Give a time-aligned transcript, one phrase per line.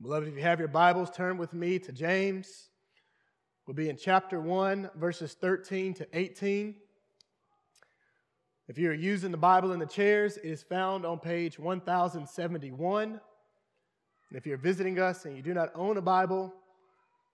[0.00, 2.70] Beloved, if you have your Bibles, turn with me to James.
[3.66, 6.76] We'll be in chapter 1, verses 13 to 18.
[8.68, 13.08] If you're using the Bible in the chairs, it is found on page 1071.
[13.08, 13.20] And
[14.30, 16.54] if you're visiting us and you do not own a Bible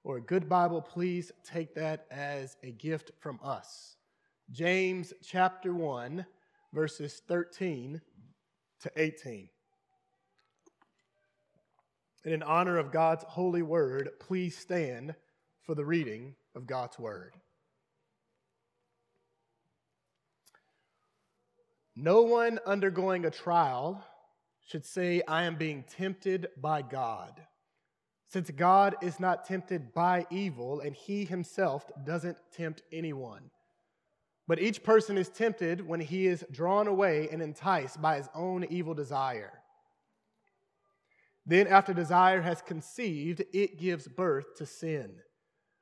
[0.02, 3.96] or a good Bible, please take that as a gift from us.
[4.50, 6.24] James chapter 1,
[6.72, 8.00] verses 13
[8.80, 9.50] to 18.
[12.24, 15.14] And in honor of God's holy word, please stand
[15.62, 17.34] for the reading of God's word.
[21.96, 24.04] No one undergoing a trial
[24.66, 27.40] should say, I am being tempted by God,
[28.28, 33.50] since God is not tempted by evil, and he himself doesn't tempt anyone.
[34.48, 38.64] But each person is tempted when he is drawn away and enticed by his own
[38.64, 39.52] evil desire.
[41.46, 45.16] Then, after desire has conceived, it gives birth to sin.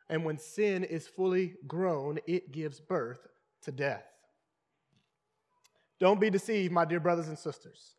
[0.09, 3.27] And when sin is fully grown, it gives birth
[3.63, 4.05] to death.
[6.01, 7.95] Don't be deceived, my dear brothers and sisters.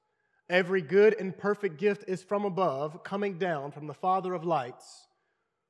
[0.49, 5.07] Every good and perfect gift is from above, coming down from the Father of lights,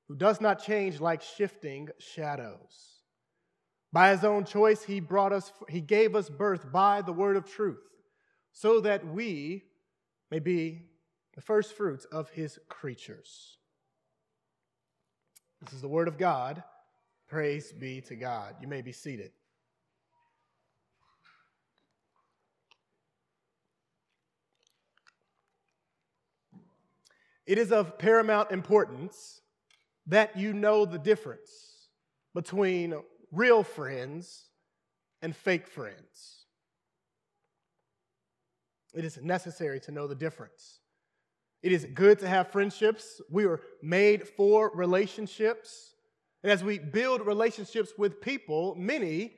[0.07, 3.03] who does not change like shifting shadows.
[3.91, 7.45] By his own choice, he brought us, he gave us birth by the word of
[7.45, 7.83] truth,
[8.51, 9.63] so that we
[10.31, 10.81] may be
[11.35, 13.57] the first fruits of his creatures.
[15.61, 16.63] This is the word of God.
[17.27, 18.55] Praise be to God.
[18.61, 19.31] You may be seated.
[27.45, 29.41] It is of paramount importance
[30.07, 31.89] that you know the difference
[32.33, 32.93] between
[33.31, 34.49] real friends
[35.21, 36.45] and fake friends.
[38.93, 40.79] It is necessary to know the difference.
[41.63, 43.21] It is good to have friendships.
[43.31, 45.95] We are made for relationships.
[46.43, 49.35] And as we build relationships with people, many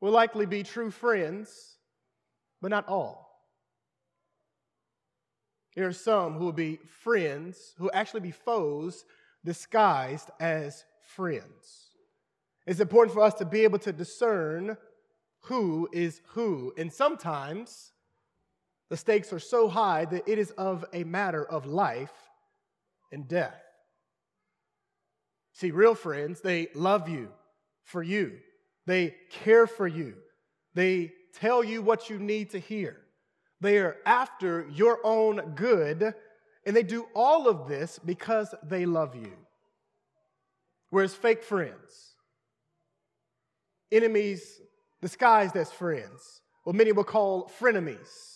[0.00, 1.76] will likely be true friends,
[2.62, 3.24] but not all.
[5.76, 9.04] There are some who will be friends, who actually be foes
[9.44, 11.90] disguised as friends.
[12.66, 14.78] It's important for us to be able to discern
[15.42, 16.72] who is who.
[16.78, 17.92] And sometimes
[18.90, 22.12] the stakes are so high that it is of a matter of life
[23.12, 23.60] and death.
[25.52, 27.28] See, real friends, they love you
[27.84, 28.38] for you,
[28.86, 30.14] they care for you,
[30.74, 33.00] they tell you what you need to hear.
[33.60, 36.14] They are after your own good,
[36.66, 39.32] and they do all of this because they love you.
[40.90, 42.14] Whereas fake friends,
[43.90, 44.60] enemies
[45.00, 48.33] disguised as friends, what many will call frenemies,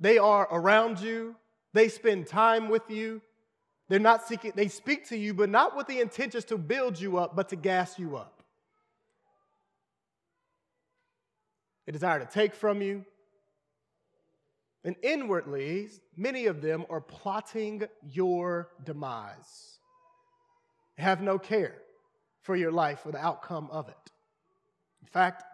[0.00, 1.36] they are around you,
[1.72, 3.20] they spend time with you.
[3.88, 7.18] They're not seeking, they speak to you, but not with the intentions to build you
[7.18, 8.42] up, but to gas you up.
[11.86, 13.04] They desire to take from you.
[14.84, 19.78] And inwardly, many of them are plotting your demise.
[20.96, 21.76] They have no care
[22.42, 24.10] for your life or the outcome of it.
[25.02, 25.44] In fact,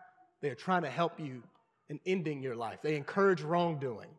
[0.43, 1.43] they are trying to help you
[1.89, 2.81] in ending your life.
[2.83, 4.11] They encourage wrongdoing.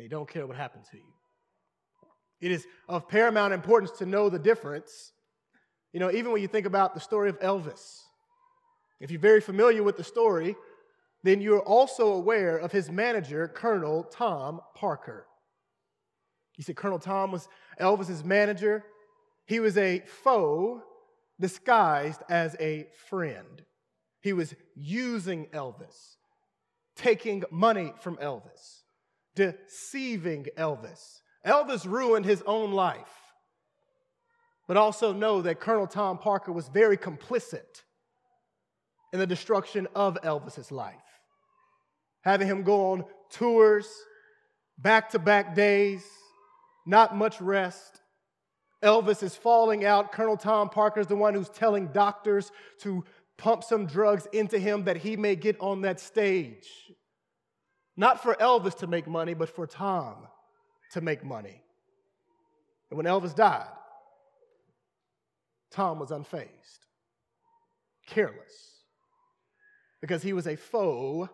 [0.00, 1.12] They don't care what happens to you.
[2.40, 5.12] It is of paramount importance to know the difference.
[5.92, 7.98] You know, even when you think about the story of Elvis,
[8.98, 10.56] if you're very familiar with the story,
[11.22, 15.26] then you're also aware of his manager, Colonel Tom Parker.
[16.56, 17.46] You see, Colonel Tom was
[17.78, 18.86] Elvis's manager.
[19.44, 20.80] He was a foe
[21.38, 23.62] disguised as a friend.
[24.22, 26.16] He was using Elvis,
[26.96, 28.79] taking money from Elvis
[29.34, 31.20] deceiving Elvis.
[31.46, 32.98] Elvis ruined his own life.
[34.68, 37.82] But also know that Colonel Tom Parker was very complicit
[39.12, 40.94] in the destruction of Elvis's life.
[42.22, 43.88] Having him go on tours,
[44.78, 46.04] back to back days,
[46.86, 48.00] not much rest.
[48.82, 50.12] Elvis is falling out.
[50.12, 53.04] Colonel Tom Parker is the one who's telling doctors to
[53.36, 56.68] pump some drugs into him that he may get on that stage.
[58.00, 60.26] Not for Elvis to make money, but for Tom
[60.92, 61.60] to make money.
[62.88, 63.68] And when Elvis died,
[65.70, 66.86] Tom was unfazed,
[68.06, 68.84] careless,
[70.00, 71.28] because he was a foe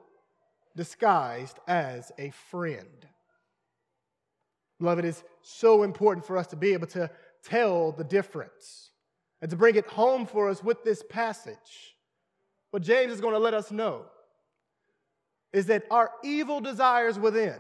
[0.75, 3.07] disguised as a friend.
[4.81, 7.09] Beloved, it is so important for us to be able to
[7.45, 8.91] tell the difference
[9.41, 11.95] and to bring it home for us with this passage.
[12.73, 14.07] But James is going to let us know
[15.53, 17.59] is that our evil desires within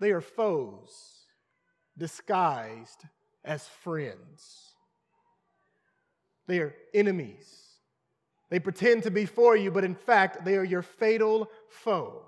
[0.00, 1.26] they are foes
[1.96, 3.04] disguised
[3.44, 4.74] as friends.
[6.46, 7.46] They are enemies.
[8.48, 12.24] They pretend to be for you, but in fact, they are your fatal foe.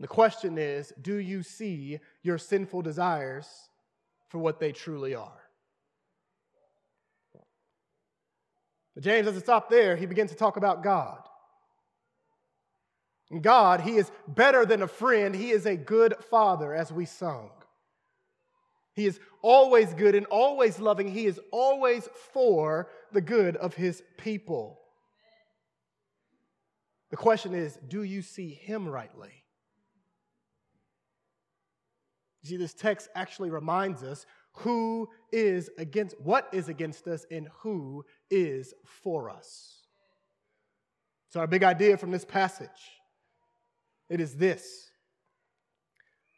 [0.00, 3.46] The question is do you see your sinful desires
[4.28, 5.41] for what they truly are?
[8.94, 9.96] But James doesn't stop there.
[9.96, 11.18] He begins to talk about God.
[13.30, 15.34] And God, He is better than a friend.
[15.34, 17.50] He is a good father, as we sung.
[18.94, 21.08] He is always good and always loving.
[21.08, 24.78] He is always for the good of His people.
[27.10, 29.42] The question is do you see Him rightly?
[32.44, 38.04] See, this text actually reminds us who is against, what is against us, and who
[38.32, 39.82] is for us.
[41.28, 42.68] So, our big idea from this passage
[44.08, 44.90] it is this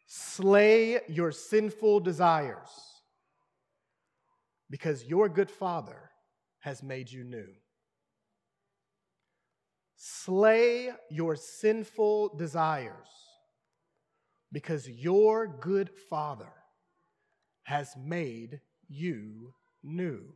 [0.06, 2.69] slay your sinful desires
[4.70, 6.11] because your good father
[6.61, 7.49] has made you new.
[9.96, 13.08] Slay your sinful desires
[14.52, 16.52] because your good father
[17.64, 20.35] has made you new.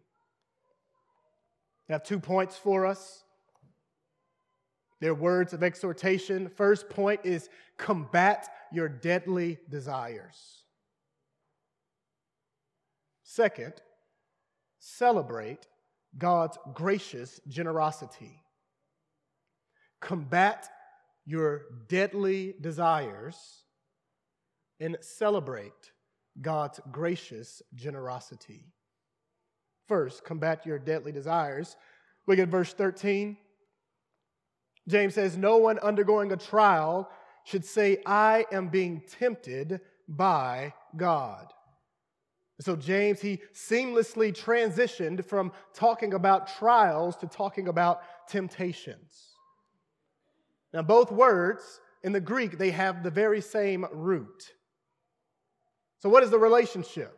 [1.89, 3.25] I have two points for us.
[5.01, 6.49] They're words of exhortation.
[6.49, 10.65] First point is combat your deadly desires.
[13.23, 13.75] Second,
[14.79, 15.67] celebrate
[16.17, 18.43] God's gracious generosity.
[20.01, 20.69] Combat
[21.25, 23.65] your deadly desires
[24.81, 25.93] and celebrate
[26.41, 28.73] God's gracious generosity.
[29.89, 31.77] First, combat your deadly desires.
[32.27, 33.39] Look at verse 13.
[34.87, 37.11] James says, No one undergoing a trial
[37.45, 41.47] should say, I am being tempted by God.
[42.61, 49.29] So, James, he seamlessly transitioned from talking about trials to talking about temptations.
[50.75, 54.53] Now, both words in the Greek, they have the very same root.
[56.01, 57.17] So, what is the relationship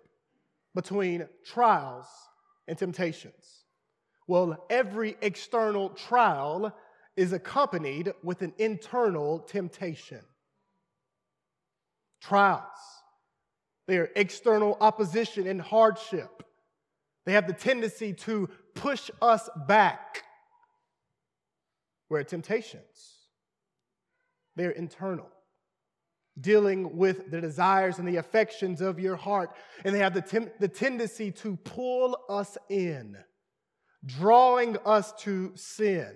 [0.75, 2.07] between trials
[2.71, 3.65] and temptations?
[4.29, 6.75] Well, every external trial
[7.17, 10.21] is accompanied with an internal temptation.
[12.23, 12.63] Trials,
[13.89, 16.45] they are external opposition and hardship.
[17.27, 20.23] They have the tendency to push us back.
[22.07, 23.19] Where temptations,
[24.55, 25.29] they're internal
[26.39, 29.51] dealing with the desires and the affections of your heart.
[29.85, 33.17] And they have the, tem- the tendency to pull us in,
[34.05, 36.13] drawing us to sin.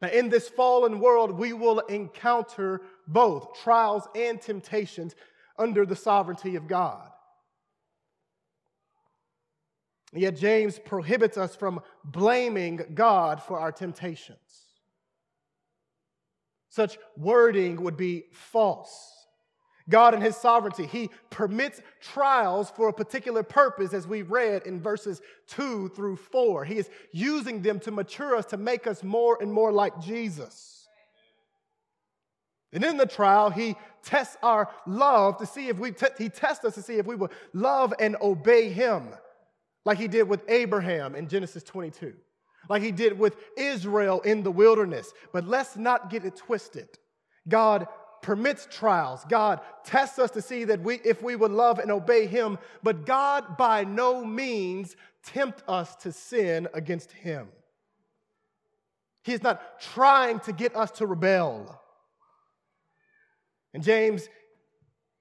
[0.00, 5.14] Now, in this fallen world, we will encounter both trials and temptations
[5.58, 7.10] under the sovereignty of God.
[10.12, 14.69] Yet, James prohibits us from blaming God for our temptations.
[16.70, 19.20] Such wording would be false.
[19.88, 24.80] God, in His sovereignty, He permits trials for a particular purpose, as we read in
[24.80, 26.64] verses 2 through 4.
[26.64, 30.88] He is using them to mature us, to make us more and more like Jesus.
[32.72, 33.74] And in the trial, He
[34.04, 37.32] tests our love to see if we, He tests us to see if we will
[37.52, 39.08] love and obey Him,
[39.84, 42.14] like He did with Abraham in Genesis 22,
[42.70, 45.12] like He did with Israel in the wilderness.
[45.32, 46.88] But let's not get it twisted.
[47.48, 47.88] God
[48.22, 49.24] permits trials.
[49.28, 53.04] God tests us to see that we, if we would love and obey Him, but
[53.04, 57.48] God by no means tempt us to sin against Him.
[59.24, 61.82] He is not trying to get us to rebel.
[63.74, 64.28] And James,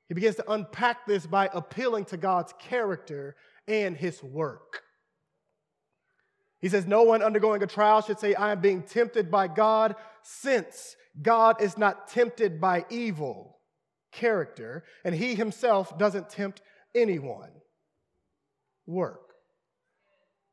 [0.08, 3.36] he begins to unpack this by appealing to God's character
[3.68, 4.84] and His work.
[6.62, 9.96] He says, No one undergoing a trial should say, I am being tempted by God,
[10.22, 13.60] since God is not tempted by evil
[14.12, 16.62] character, and he himself doesn't tempt
[16.96, 17.52] anyone.
[18.86, 19.22] Work.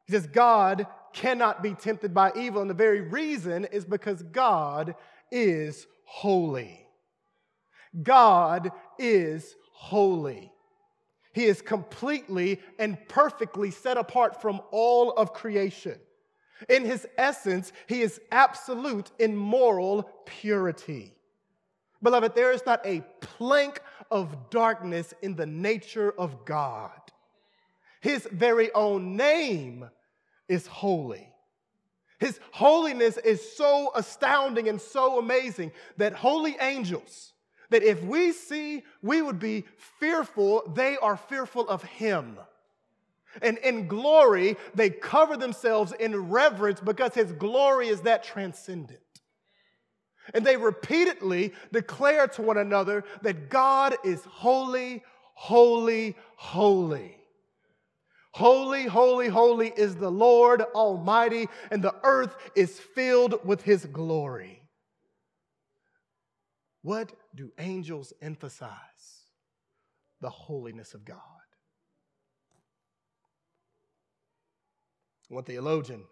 [0.06, 4.94] He says God cannot be tempted by evil, and the very reason is because God
[5.32, 6.86] is holy.
[8.02, 10.52] God is holy.
[11.36, 15.98] He is completely and perfectly set apart from all of creation.
[16.66, 21.12] In his essence, he is absolute in moral purity.
[22.02, 26.98] Beloved, there is not a plank of darkness in the nature of God.
[28.00, 29.90] His very own name
[30.48, 31.28] is holy.
[32.18, 37.34] His holiness is so astounding and so amazing that holy angels,
[37.70, 39.64] that if we see, we would be
[39.98, 42.38] fearful, they are fearful of him.
[43.42, 49.00] And in glory, they cover themselves in reverence because his glory is that transcendent.
[50.34, 55.04] And they repeatedly declare to one another that God is holy,
[55.34, 57.16] holy, holy.
[58.32, 64.62] Holy, holy, holy is the Lord Almighty, and the earth is filled with his glory.
[66.82, 68.72] What do angels emphasize?
[70.20, 71.18] The holiness of God.
[75.28, 76.04] One theologian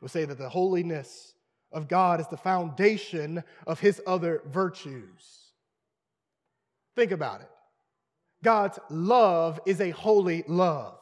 [0.00, 1.34] will say that the holiness
[1.72, 5.52] of God is the foundation of his other virtues.
[6.96, 7.50] Think about it.
[8.42, 10.98] God's love is a holy love.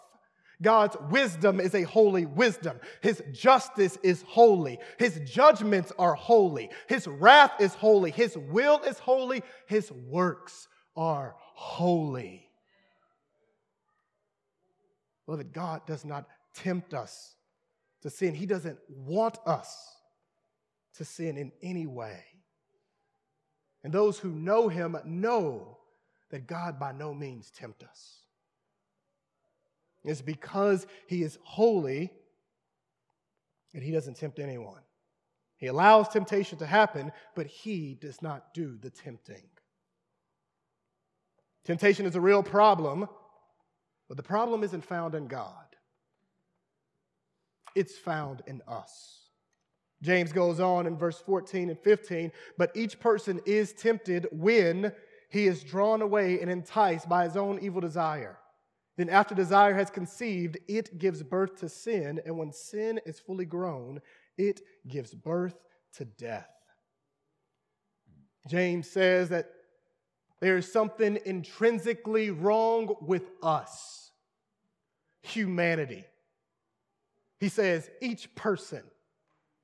[0.63, 2.81] God's wisdom is a holy wisdom.
[3.03, 4.79] His justice is holy.
[4.99, 6.71] His judgments are holy.
[6.89, 8.11] His wrath is holy.
[8.11, 9.43] His will is holy.
[9.67, 12.49] His works are holy.
[15.27, 17.35] Beloved, God does not tempt us
[18.03, 18.35] to sin.
[18.35, 19.97] He doesn't want us
[20.95, 22.25] to sin in any way.
[23.85, 25.79] And those who know him know
[26.31, 28.25] that God by no means tempt us.
[30.07, 32.11] It's because he is holy
[33.75, 34.81] and he doesn't tempt anyone.
[35.59, 39.43] He allows temptation to happen, but he does not do the tempting.
[41.65, 43.09] Temptation is a real problem,
[44.09, 45.67] but the problem isn't found in God
[47.77, 49.29] it's found in us.
[50.03, 54.93] James goes on in verse 14 and 15, but each person is tempted when
[55.31, 58.39] he is drawn away and enticed by his own evil desire.
[58.97, 63.45] Then, after desire has conceived, it gives birth to sin, and when sin is fully
[63.45, 64.00] grown,
[64.38, 65.57] it gives birth
[65.95, 66.49] to death.
[68.49, 69.50] James says that
[70.41, 74.11] there is something intrinsically wrong with us,
[75.23, 76.05] humanity.
[77.38, 78.83] He says, each person,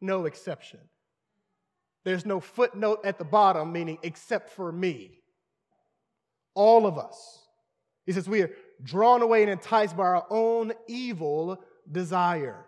[0.00, 0.80] no exception.
[2.04, 5.20] There's no footnote at the bottom, meaning except for me.
[6.54, 7.46] All of us.
[8.04, 8.50] He says, we are
[8.82, 12.66] drawn away and enticed by our own evil desire.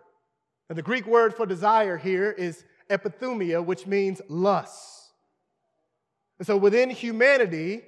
[0.69, 5.11] And the Greek word for desire here is epithumia, which means lust.
[6.39, 7.81] And so within humanity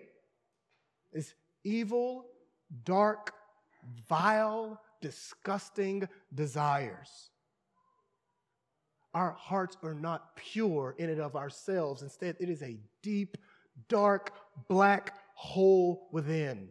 [1.11, 2.25] is evil,
[2.83, 3.33] dark,
[4.07, 7.29] vile, disgusting desires.
[9.13, 12.03] Our hearts are not pure in and of ourselves.
[12.03, 13.37] Instead, it is a deep,
[13.89, 14.31] dark,
[14.67, 16.69] black hole within.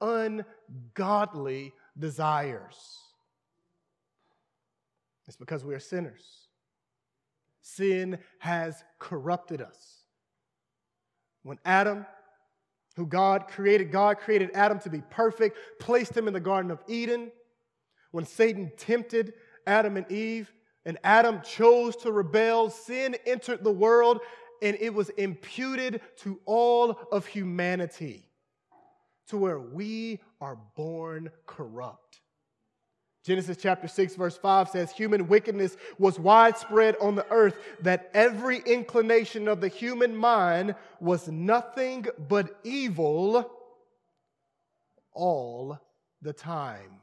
[0.00, 2.98] Ungodly desires.
[5.26, 6.48] It's because we are sinners.
[7.62, 10.02] Sin has corrupted us.
[11.42, 12.06] When Adam
[12.96, 13.92] who God created.
[13.92, 17.30] God created Adam to be perfect, placed him in the Garden of Eden.
[18.10, 19.34] When Satan tempted
[19.66, 20.52] Adam and Eve,
[20.84, 24.20] and Adam chose to rebel, sin entered the world,
[24.62, 28.25] and it was imputed to all of humanity
[29.28, 32.20] to where we are born corrupt.
[33.26, 38.58] Genesis chapter 6, verse 5 says, Human wickedness was widespread on the earth, that every
[38.58, 43.50] inclination of the human mind was nothing but evil
[45.12, 45.80] all
[46.22, 47.00] the time.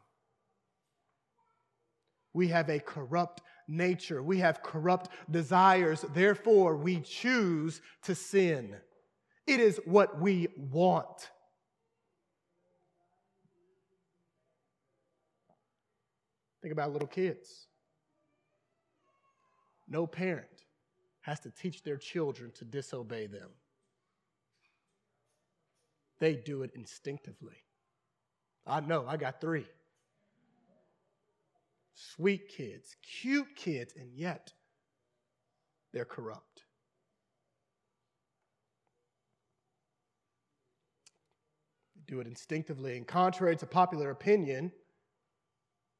[2.33, 8.77] We have a corrupt nature, we have corrupt desires, therefore, we choose to sin.
[9.45, 11.31] It is what we want.
[16.63, 17.67] Think about little kids.
[19.89, 20.47] No parent
[21.19, 23.49] has to teach their children to disobey them,
[26.19, 27.57] they do it instinctively.
[28.65, 29.67] I know, I got three.
[31.95, 34.53] Sweet kids, cute kids, and yet
[35.91, 36.63] they're corrupt.
[42.05, 42.97] do it instinctively.
[42.97, 44.71] And contrary to popular opinion,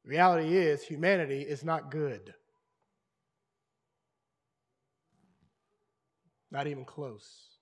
[0.04, 2.34] reality is, humanity is not good.
[6.52, 7.54] Not even close.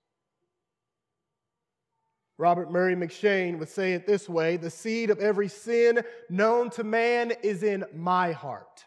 [2.38, 6.84] Robert Murray M'Cheyne would say it this way The seed of every sin known to
[6.84, 8.84] man is in my heart.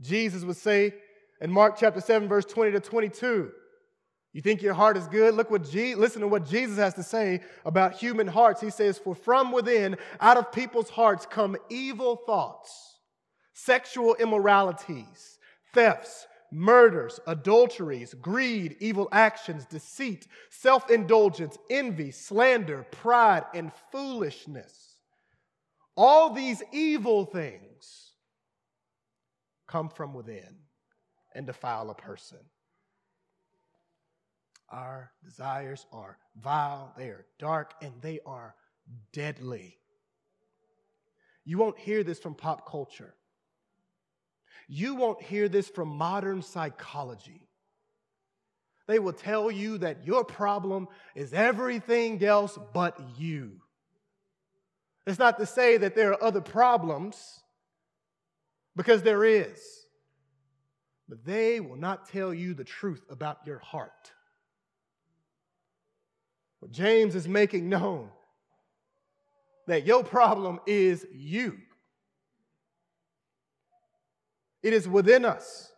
[0.00, 0.94] Jesus would say
[1.40, 3.50] in Mark chapter 7, verse 20 to 22
[4.34, 5.34] you think your heart is good?
[5.34, 8.60] Look what Je- listen to what Jesus has to say about human hearts.
[8.60, 12.98] He says, "For from within, out of people's hearts come evil thoughts,
[13.52, 15.38] sexual immoralities,
[15.72, 25.00] thefts, murders, adulteries, greed, evil actions, deceit, self indulgence, envy, slander, pride, and foolishness.
[25.96, 28.14] All these evil things
[29.68, 30.58] come from within
[31.36, 32.40] and defile a person.
[34.74, 38.56] Our desires are vile, they are dark, and they are
[39.12, 39.78] deadly.
[41.44, 43.14] You won't hear this from pop culture.
[44.66, 47.46] You won't hear this from modern psychology.
[48.88, 53.60] They will tell you that your problem is everything else but you.
[55.06, 57.16] It's not to say that there are other problems,
[58.74, 59.60] because there is.
[61.08, 64.10] But they will not tell you the truth about your heart.
[66.64, 68.08] What James is making known
[69.66, 71.58] that your problem is you.
[74.62, 75.70] It is within us.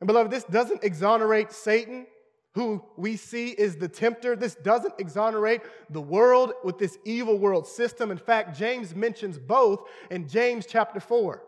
[0.00, 2.06] And beloved, this doesn't exonerate Satan,
[2.54, 4.34] who we see is the tempter.
[4.34, 5.60] This doesn't exonerate
[5.90, 8.10] the world with this evil world system.
[8.10, 11.42] In fact, James mentions both in James chapter 4.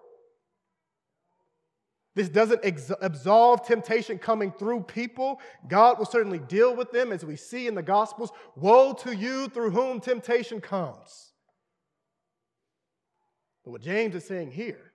[2.16, 5.38] This doesn't ex- absolve temptation coming through people.
[5.68, 8.30] God will certainly deal with them as we see in the Gospels.
[8.56, 11.32] Woe to you through whom temptation comes.
[13.62, 14.94] But what James is saying here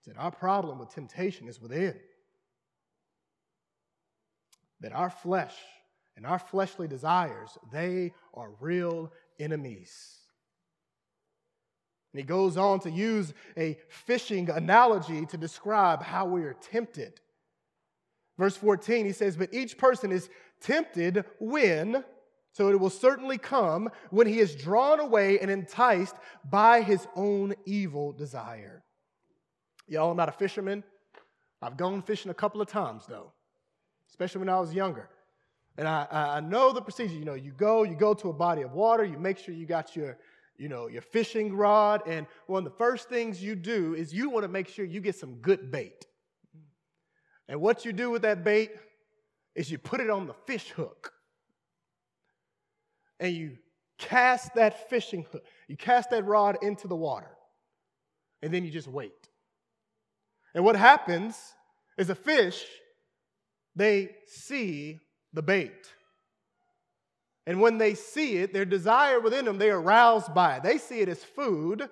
[0.00, 1.98] is that our problem with temptation is within.
[4.82, 5.56] That our flesh
[6.16, 10.20] and our fleshly desires, they are real enemies.
[12.14, 17.20] And he goes on to use a fishing analogy to describe how we are tempted.
[18.38, 20.30] Verse 14, he says, But each person is
[20.60, 22.04] tempted when,
[22.52, 26.14] so it will certainly come, when he is drawn away and enticed
[26.48, 28.84] by his own evil desire.
[29.88, 30.84] Y'all, I'm not a fisherman.
[31.60, 33.32] I've gone fishing a couple of times, though,
[34.08, 35.08] especially when I was younger.
[35.76, 37.14] And I, I know the procedure.
[37.14, 39.66] You know, you go, you go to a body of water, you make sure you
[39.66, 40.16] got your
[40.56, 42.02] you know, your fishing rod.
[42.06, 45.00] And one of the first things you do is you want to make sure you
[45.00, 46.06] get some good bait.
[47.48, 48.70] And what you do with that bait
[49.54, 51.12] is you put it on the fish hook.
[53.20, 53.58] And you
[53.98, 57.30] cast that fishing hook, you cast that rod into the water.
[58.42, 59.12] And then you just wait.
[60.54, 61.36] And what happens
[61.96, 62.64] is a fish,
[63.74, 65.00] they see
[65.32, 65.72] the bait.
[67.46, 70.62] And when they see it, their desire within them, they are aroused by it.
[70.62, 71.88] They see it as food.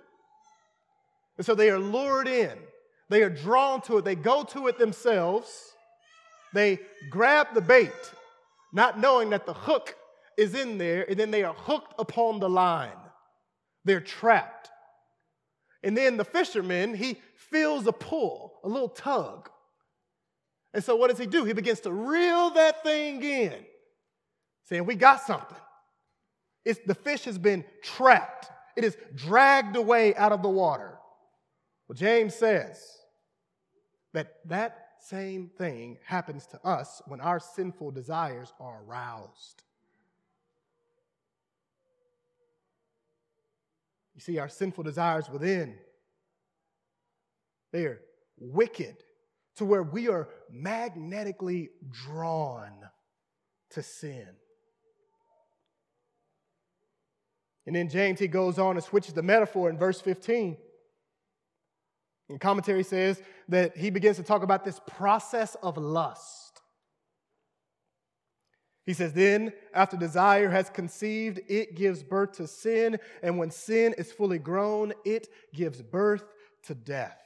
[1.36, 2.56] And so they are lured in.
[3.10, 4.04] They are drawn to it.
[4.04, 5.72] They go to it themselves.
[6.54, 6.78] They
[7.10, 7.92] grab the bait,
[8.72, 9.94] not knowing that the hook
[10.38, 12.90] is in there, and then they are hooked upon the line.
[13.84, 14.70] They're trapped.
[15.82, 19.50] And then the fisherman, he feels a pull, a little tug.
[20.72, 21.44] And so what does he do?
[21.44, 23.52] He begins to reel that thing in
[24.72, 25.58] saying, We got something.
[26.64, 30.98] It's, the fish has been trapped, it is dragged away out of the water.
[31.88, 32.82] Well, James says
[34.14, 39.62] that that same thing happens to us when our sinful desires are aroused.
[44.14, 45.74] You see, our sinful desires within,
[47.72, 48.00] they are
[48.38, 48.96] wicked
[49.56, 52.70] to where we are magnetically drawn
[53.70, 54.28] to sin.
[57.66, 60.56] And then James, he goes on and switches the metaphor in verse 15.
[62.28, 66.60] And commentary says that he begins to talk about this process of lust.
[68.84, 72.98] He says, Then, after desire has conceived, it gives birth to sin.
[73.22, 76.24] And when sin is fully grown, it gives birth
[76.64, 77.18] to death.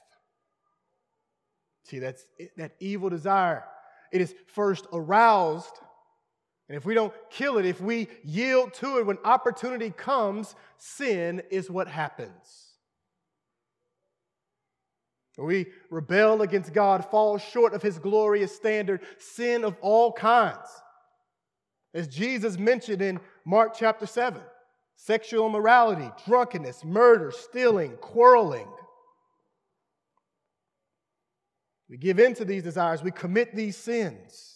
[1.84, 3.64] See, that's that evil desire.
[4.12, 5.72] It is first aroused
[6.68, 11.42] and if we don't kill it, if we yield to it when opportunity comes, sin
[11.50, 12.66] is what happens.
[15.38, 20.68] We rebel against God, fall short of his glorious standard, sin of all kinds.
[21.92, 24.40] As Jesus mentioned in Mark chapter 7
[24.98, 28.66] sexual immorality, drunkenness, murder, stealing, quarreling.
[31.90, 34.55] We give in to these desires, we commit these sins.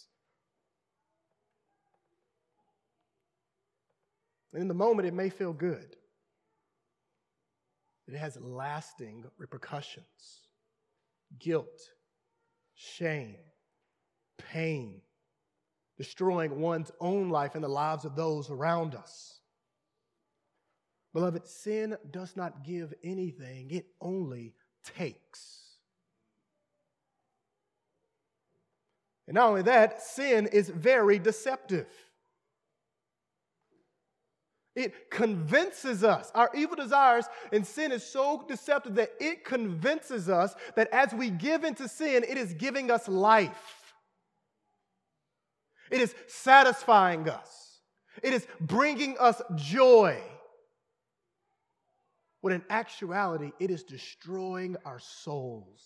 [4.53, 5.95] And in the moment, it may feel good.
[8.07, 10.41] It has lasting repercussions
[11.39, 11.79] guilt,
[12.75, 13.37] shame,
[14.37, 15.01] pain,
[15.97, 19.39] destroying one's own life and the lives of those around us.
[21.13, 24.55] Beloved, sin does not give anything, it only
[24.97, 25.61] takes.
[29.27, 31.87] And not only that, sin is very deceptive.
[34.75, 36.31] It convinces us.
[36.33, 41.29] Our evil desires and sin is so deceptive that it convinces us that as we
[41.29, 43.93] give into sin, it is giving us life.
[45.91, 47.81] It is satisfying us.
[48.23, 50.17] It is bringing us joy.
[52.39, 55.83] When in actuality, it is destroying our souls,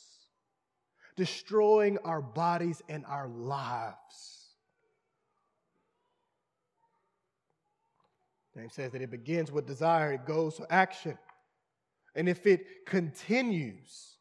[1.15, 4.35] destroying our bodies and our lives.
[8.56, 11.18] James says that it begins with desire, it goes to action.
[12.15, 14.15] And if it continues,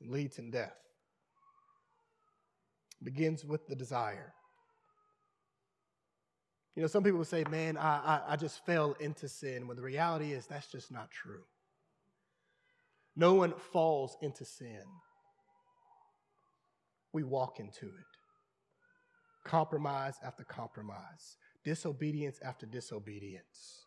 [0.00, 0.74] it leads in death.
[3.00, 4.32] It begins with the desire.
[6.74, 9.76] You know, some people will say, man, I, I, I just fell into sin, when
[9.76, 11.42] the reality is that's just not true.
[13.14, 14.82] No one falls into sin,
[17.12, 17.92] we walk into it.
[19.44, 21.36] Compromise after compromise
[21.68, 23.84] disobedience after disobedience.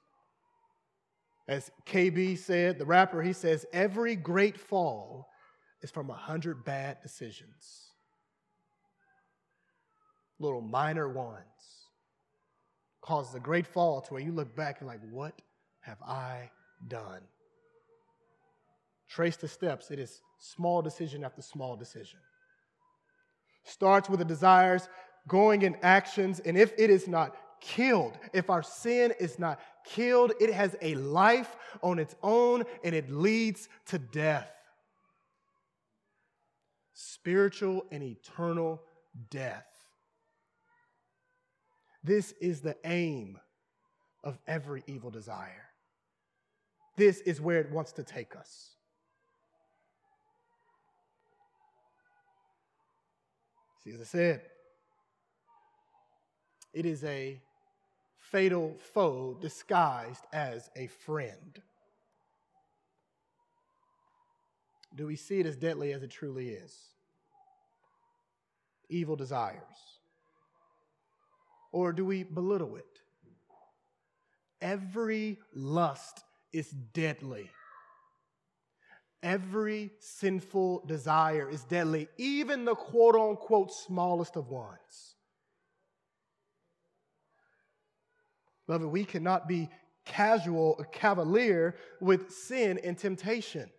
[1.47, 5.27] As KB said, the rapper, he says, every great fall
[5.81, 7.89] is from a hundred bad decisions.
[10.37, 11.41] Little minor ones
[13.01, 15.41] cause the great fall to where you look back and like, what
[15.79, 16.51] have I
[16.87, 17.21] done?
[19.09, 19.89] Trace the steps.
[19.89, 22.19] It is small decision after small decision.
[23.63, 24.87] Starts with the desires,
[25.27, 28.17] going in actions, and if it is not killed.
[28.33, 33.09] If our sin is not killed, it has a life on its own and it
[33.09, 34.51] leads to death.
[36.93, 38.81] Spiritual and eternal
[39.29, 39.65] death.
[42.03, 43.39] This is the aim
[44.23, 45.67] of every evil desire.
[46.97, 48.71] This is where it wants to take us.
[53.83, 54.41] See, as I said,
[56.73, 57.41] it is a
[58.31, 61.61] fatal foe disguised as a friend?
[64.95, 66.75] Do we see it as deadly as it truly is?
[68.89, 69.99] Evil desires.
[71.71, 72.85] Or do we belittle it?
[74.61, 77.49] Every lust is deadly.
[79.23, 85.10] Every sinful desire is deadly, even the quote unquote smallest of ones.
[88.71, 89.67] Beloved, we cannot be
[90.05, 93.69] casual or cavalier with sin and temptation.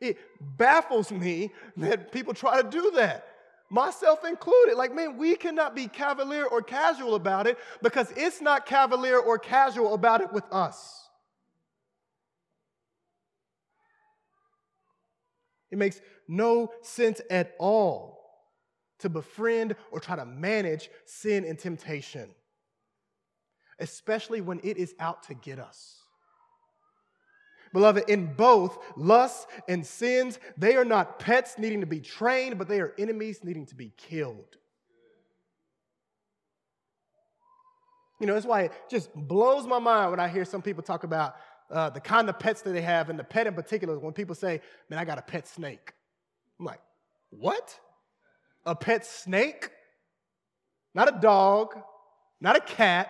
[0.00, 3.26] It baffles me that people try to do that,
[3.68, 4.76] myself included.
[4.76, 9.38] Like, man, we cannot be cavalier or casual about it because it's not cavalier or
[9.38, 11.06] casual about it with us.
[15.70, 18.22] It makes no sense at all
[19.00, 22.30] to befriend or try to manage sin and temptation
[23.78, 26.00] especially when it is out to get us.
[27.72, 32.68] Beloved, in both lusts and sins, they are not pets needing to be trained, but
[32.68, 34.56] they are enemies needing to be killed.
[38.20, 41.02] You know, that's why it just blows my mind when I hear some people talk
[41.02, 41.34] about
[41.68, 44.36] uh, the kind of pets that they have, and the pet in particular, when people
[44.36, 45.92] say, Man, I got a pet snake.
[46.60, 46.80] I'm like,
[47.30, 47.78] What?
[48.64, 49.70] A pet snake?
[50.94, 51.74] Not a dog,
[52.40, 53.08] not a cat,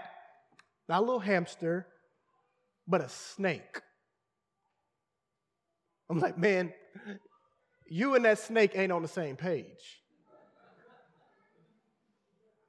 [0.88, 1.86] not a little hamster,
[2.86, 3.80] but a snake.
[6.10, 6.72] I'm like, man,
[7.86, 10.02] you and that snake ain't on the same page.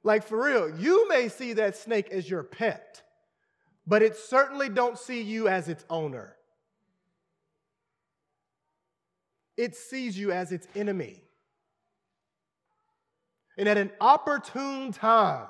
[0.02, 3.02] Like for real, you may see that snake as your pet,
[3.86, 6.36] but it certainly don't see you as its owner.
[9.56, 11.22] It sees you as its enemy.
[13.58, 15.48] And at an opportune time,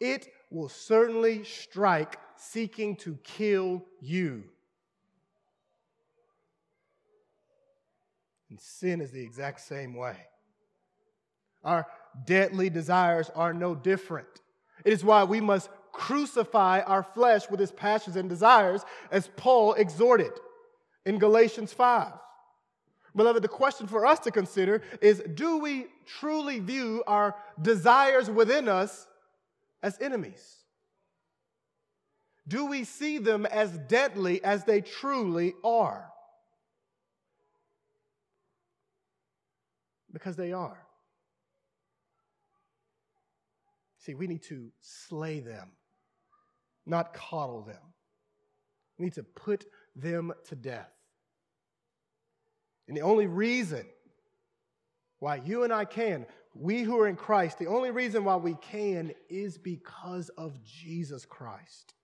[0.00, 4.44] it will certainly strike seeking to kill you.
[8.48, 10.16] And sin is the exact same way.
[11.64, 11.86] Our
[12.24, 14.28] deadly desires are no different.
[14.84, 19.74] It is why we must crucify our flesh with its passions and desires, as Paul
[19.74, 20.32] exhorted
[21.04, 22.12] in Galatians 5.
[23.16, 28.68] Beloved, the question for us to consider is do we truly view our desires within
[28.68, 29.06] us
[29.84, 30.56] as enemies?
[32.48, 36.10] Do we see them as deadly as they truly are?
[40.10, 40.78] Because they are.
[43.98, 45.72] See, we need to slay them,
[46.86, 47.76] not coddle them.
[48.98, 50.92] We need to put them to death.
[52.88, 53.86] And the only reason
[55.18, 58.54] why you and I can, we who are in Christ, the only reason why we
[58.54, 61.94] can is because of Jesus Christ.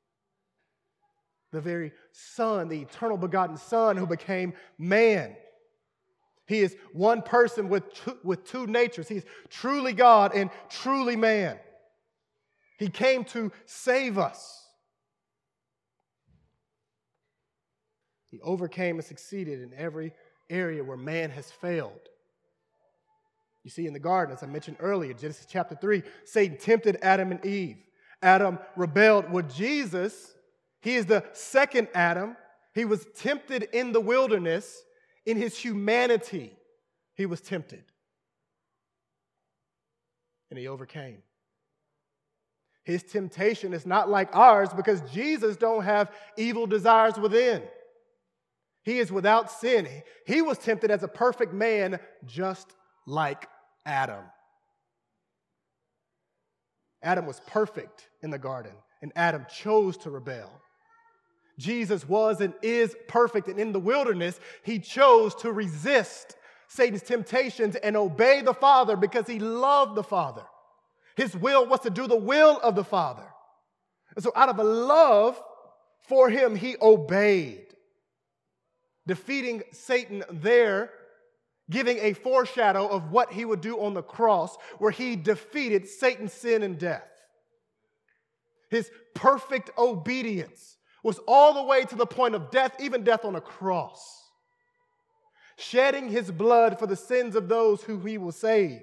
[1.52, 5.36] The very Son, the eternal begotten Son who became man.
[6.46, 9.08] He is one person with two, with two natures.
[9.08, 11.58] He's truly God and truly man.
[12.78, 14.66] He came to save us.
[18.30, 20.12] He overcame and succeeded in every
[20.48, 22.09] area where man has failed.
[23.70, 27.30] You see, in the garden, as I mentioned earlier, Genesis chapter 3, Satan tempted Adam
[27.30, 27.76] and Eve.
[28.20, 30.34] Adam rebelled with Jesus.
[30.80, 32.36] He is the second Adam.
[32.74, 34.82] He was tempted in the wilderness.
[35.24, 36.52] In his humanity,
[37.14, 37.84] he was tempted.
[40.50, 41.18] And he overcame.
[42.82, 47.62] His temptation is not like ours because Jesus don't have evil desires within.
[48.82, 49.86] He is without sin.
[50.26, 52.74] He was tempted as a perfect man, just
[53.06, 53.46] like
[53.90, 54.24] Adam.
[57.02, 58.72] Adam was perfect in the garden,
[59.02, 60.50] and Adam chose to rebel.
[61.58, 66.36] Jesus was and is perfect, and in the wilderness, he chose to resist
[66.68, 70.44] Satan's temptations and obey the Father because he loved the Father.
[71.16, 73.26] His will was to do the will of the Father.
[74.14, 75.40] And so, out of a love
[76.08, 77.66] for him, he obeyed
[79.06, 80.90] defeating Satan there,
[81.70, 86.32] giving a foreshadow of what he would do on the cross, where he defeated Satan's
[86.32, 87.08] sin and death.
[88.68, 93.36] His perfect obedience was all the way to the point of death, even death on
[93.36, 94.18] a cross.
[95.56, 98.82] Shedding his blood for the sins of those who he will save.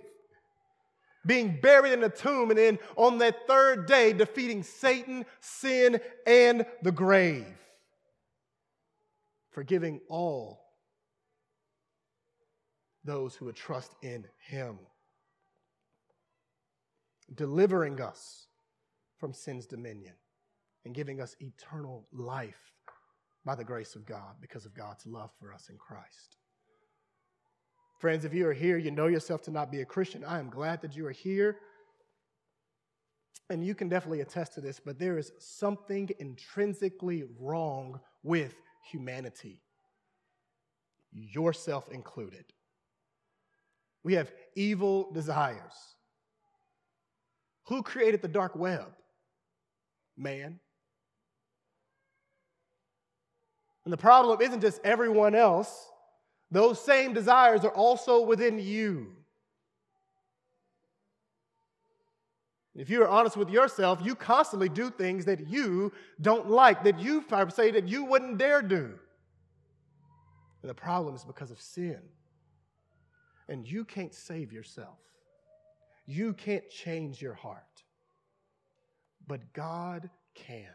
[1.25, 6.65] Being buried in a tomb, and then on that third day, defeating Satan, sin, and
[6.83, 7.45] the grave
[9.57, 10.66] forgiving all
[13.07, 14.77] those who would trust in him,
[17.33, 18.45] delivering us
[19.17, 20.13] from sin's dominion,
[20.85, 22.73] and giving us eternal life
[23.45, 26.35] by the grace of God because of God's love for us in Christ.
[27.99, 30.23] Friends, if you are here, you know yourself to not be a Christian.
[30.23, 31.57] I am glad that you are here.
[33.49, 38.53] And you can definitely attest to this, but there is something intrinsically wrong with
[38.91, 39.61] humanity,
[41.13, 42.43] yourself included.
[44.03, 45.73] We have evil desires.
[47.65, 48.87] Who created the dark web?
[50.15, 50.59] Man.
[53.83, 55.89] And the problem isn't just everyone else,
[56.51, 59.13] those same desires are also within you.
[62.75, 66.99] If you are honest with yourself, you constantly do things that you don't like, that
[66.99, 68.93] you say that you wouldn't dare do.
[70.61, 71.99] And the problem is because of sin.
[73.49, 74.99] And you can't save yourself.
[76.05, 77.63] You can't change your heart.
[79.27, 80.73] But God can.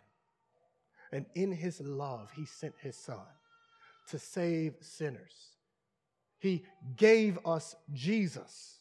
[1.10, 3.18] And in his love, he sent his son
[4.08, 5.52] to save sinners.
[6.38, 6.64] He
[6.96, 8.80] gave us Jesus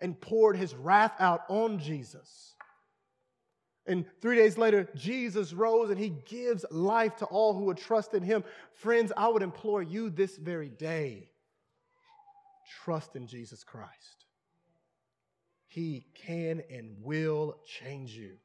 [0.00, 2.54] and poured his wrath out on Jesus.
[3.86, 8.14] And three days later, Jesus rose and he gives life to all who would trust
[8.14, 8.42] in him.
[8.74, 11.30] Friends, I would implore you this very day
[12.84, 14.26] trust in Jesus Christ.
[15.66, 18.36] He can and will change you,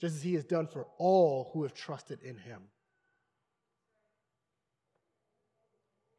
[0.00, 2.62] just as he has done for all who have trusted in him.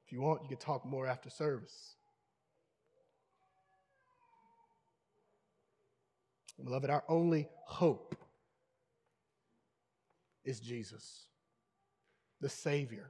[0.06, 1.96] If you want, you can talk more after service.
[6.64, 8.16] Beloved, our only hope
[10.46, 11.26] is Jesus,
[12.42, 13.10] the Savior,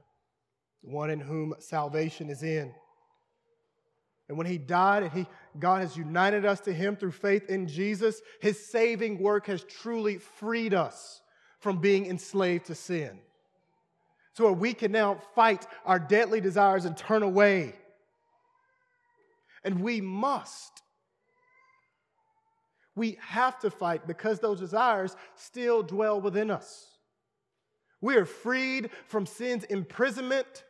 [0.82, 2.72] the one in whom salvation is in.
[4.28, 5.26] And when he died and he,
[5.58, 10.16] God has united us to him through faith in Jesus, his saving work has truly
[10.18, 11.20] freed us
[11.60, 13.18] from being enslaved to sin.
[14.32, 17.74] So we can now fight our deadly desires and turn away.
[19.62, 20.82] And we must
[22.96, 26.86] we have to fight because those desires still dwell within us.
[28.00, 30.64] We are freed from sin's imprisonment,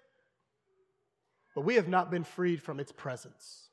[1.54, 3.68] but we have not been freed from its presence.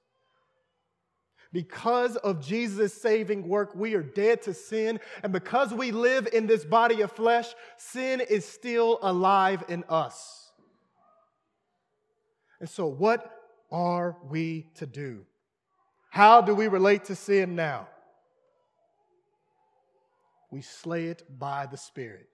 [1.54, 5.00] Because of Jesus' saving work, we are dead to sin.
[5.22, 10.52] And because we live in this body of flesh, sin is still alive in us.
[12.62, 13.30] And so, what
[13.70, 15.26] are we to do?
[16.10, 17.88] How do we relate to sin now?
[20.52, 22.31] we slay it by the Spirit.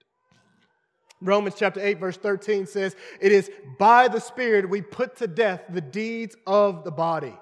[1.20, 5.62] Romans chapter 8, verse 13 says, It is by the Spirit we put to death
[5.68, 7.36] the deeds of the body.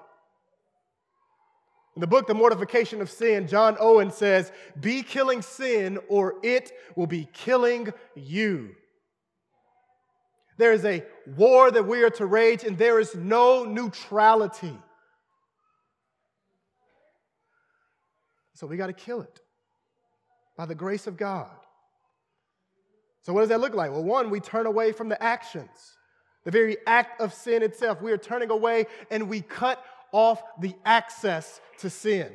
[1.95, 6.71] In the book, The Mortification of Sin, John Owen says, Be killing sin, or it
[6.95, 8.75] will be killing you.
[10.57, 11.03] There is a
[11.35, 14.77] war that we are to rage, and there is no neutrality.
[18.53, 19.39] So we got to kill it
[20.55, 21.49] by the grace of God.
[23.27, 23.91] So, what does that look like?
[23.91, 25.97] Well, one, we turn away from the actions,
[26.45, 28.01] the very act of sin itself.
[28.01, 32.31] We are turning away and we cut off the access to sin.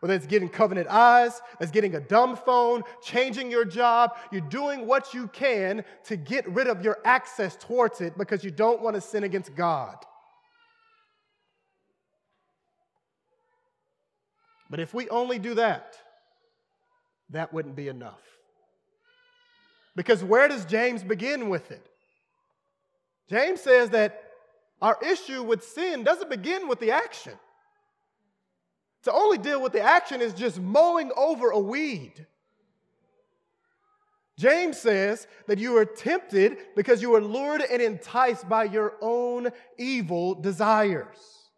[0.00, 4.84] Whether it's getting covenant eyes, that's getting a dumb phone, changing your job, you're doing
[4.84, 8.96] what you can to get rid of your access towards it because you don't want
[8.96, 9.94] to sin against God.
[14.68, 15.94] But if we only do that,
[17.28, 18.39] that wouldn't be enough.
[19.96, 21.86] Because where does James begin with it?
[23.28, 24.24] James says that
[24.80, 27.34] our issue with sin doesn't begin with the action.
[29.04, 32.26] To only deal with the action is just mowing over a weed.
[34.38, 39.50] James says that you are tempted because you are lured and enticed by your own
[39.78, 41.48] evil desires.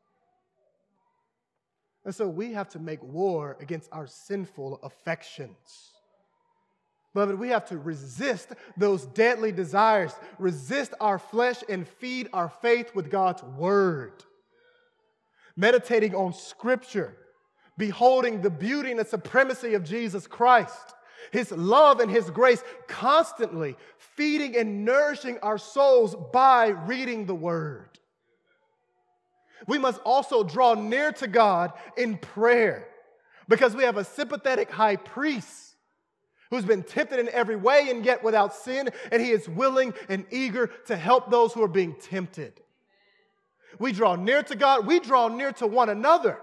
[2.04, 5.91] And so we have to make war against our sinful affections.
[7.14, 12.94] Beloved, we have to resist those deadly desires, resist our flesh, and feed our faith
[12.94, 14.24] with God's word.
[15.54, 17.14] Meditating on scripture,
[17.76, 20.94] beholding the beauty and the supremacy of Jesus Christ,
[21.30, 27.98] his love and his grace, constantly feeding and nourishing our souls by reading the word.
[29.66, 32.88] We must also draw near to God in prayer
[33.48, 35.71] because we have a sympathetic high priest
[36.52, 40.26] who's been tempted in every way and yet without sin, and he is willing and
[40.30, 42.60] eager to help those who are being tempted.
[43.78, 46.38] We draw near to God, we draw near to one another.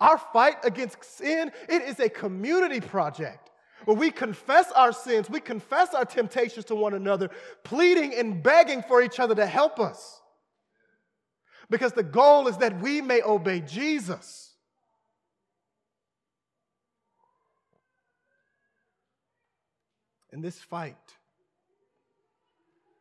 [0.00, 3.50] Our fight against sin, it is a community project
[3.84, 7.30] where we confess our sins, we confess our temptations to one another,
[7.62, 10.20] pleading and begging for each other to help us.
[11.70, 14.47] Because the goal is that we may obey Jesus.
[20.38, 21.16] In this fight,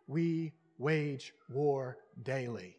[0.07, 2.77] we wage war daily.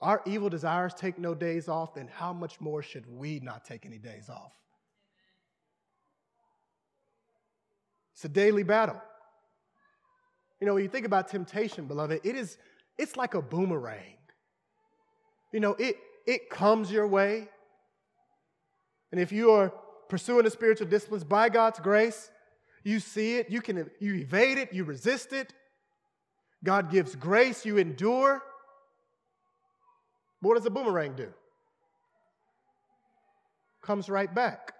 [0.00, 3.86] Our evil desires take no days off, then how much more should we not take
[3.86, 4.52] any days off?
[8.12, 9.00] It's a daily battle.
[10.60, 12.58] You know, when you think about temptation, beloved, it is
[12.98, 14.18] it's like a boomerang.
[15.54, 17.48] You know, it it comes your way.
[19.10, 19.72] And if you are
[20.10, 22.30] pursuing the spiritual disciplines by God's grace,
[22.86, 25.52] you see it, you can you evade it, you resist it.
[26.62, 28.42] God gives grace, you endure.
[30.40, 31.32] But what does a boomerang do?
[33.82, 34.72] Comes right back.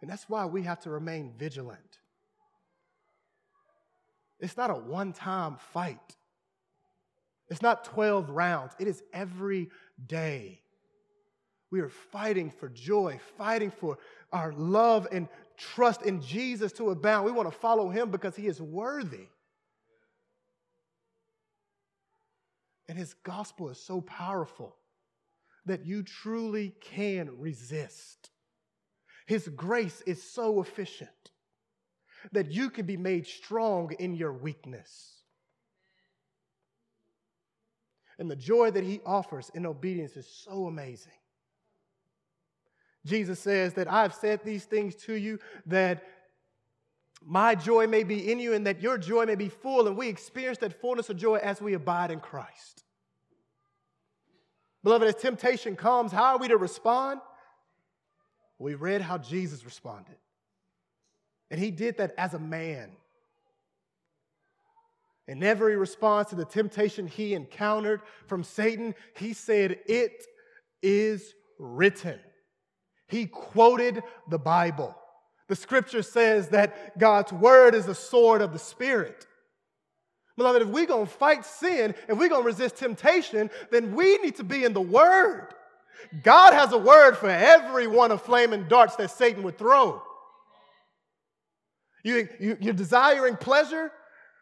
[0.00, 1.98] And that's why we have to remain vigilant.
[4.38, 6.16] It's not a one time fight,
[7.48, 9.70] it's not 12 rounds, it is every
[10.06, 10.60] day.
[11.72, 13.98] We are fighting for joy, fighting for
[14.30, 15.26] our love and
[15.74, 17.24] trust in Jesus to abound.
[17.24, 19.28] We want to follow him because he is worthy.
[22.88, 24.76] And his gospel is so powerful
[25.64, 28.30] that you truly can resist.
[29.26, 31.10] His grace is so efficient
[32.32, 35.22] that you can be made strong in your weakness.
[38.18, 41.12] And the joy that he offers in obedience is so amazing.
[43.04, 46.04] Jesus says that I've said these things to you that
[47.24, 49.86] my joy may be in you and that your joy may be full.
[49.86, 52.84] And we experience that fullness of joy as we abide in Christ.
[54.84, 57.20] Beloved, as temptation comes, how are we to respond?
[58.58, 60.16] We read how Jesus responded.
[61.50, 62.90] And he did that as a man.
[65.28, 70.26] In every response to the temptation he encountered from Satan, he said, It
[70.82, 72.18] is written.
[73.12, 74.96] He quoted the Bible.
[75.48, 79.26] The scripture says that God's word is the sword of the Spirit.
[80.38, 84.16] Beloved, if we're going to fight sin, if we're going to resist temptation, then we
[84.18, 85.48] need to be in the word.
[86.22, 90.02] God has a word for every one of flaming darts that Satan would throw.
[92.02, 93.92] You, you, you're desiring pleasure,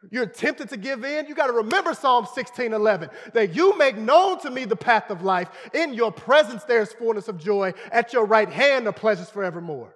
[0.08, 3.98] you're tempted to give in, you got to remember Psalm 16 11 that you make
[3.98, 5.48] known to me the path of life.
[5.74, 7.74] In your presence, there's fullness of joy.
[7.92, 9.94] At your right hand are pleasures forevermore.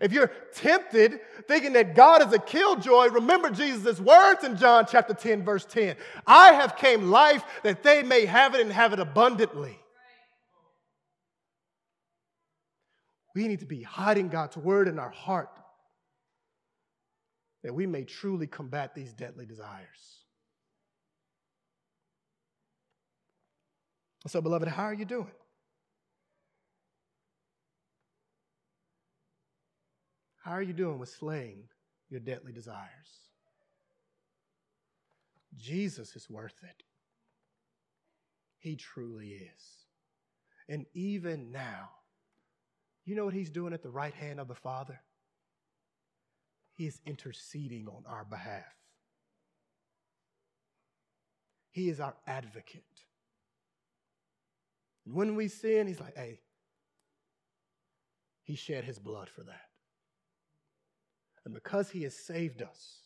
[0.00, 5.14] If you're tempted thinking that God is a killjoy, remember Jesus' words in John chapter
[5.14, 5.96] 10, verse 10.
[6.26, 9.78] I have came life that they may have it and have it abundantly.
[13.34, 15.59] We need to be hiding God's word in our heart
[17.62, 20.20] that we may truly combat these deadly desires.
[24.26, 25.30] So, beloved, how are you doing?
[30.42, 31.64] How are you doing with slaying
[32.08, 32.78] your deadly desires?
[35.56, 36.82] Jesus is worth it.
[38.58, 39.62] He truly is.
[40.68, 41.90] And even now,
[43.04, 45.00] you know what he's doing at the right hand of the Father?
[46.80, 48.64] He is interceding on our behalf.
[51.72, 53.04] He is our advocate.
[55.04, 56.40] And when we sin, he's like, hey,
[58.44, 59.68] he shed his blood for that.
[61.44, 63.00] And because he has saved us,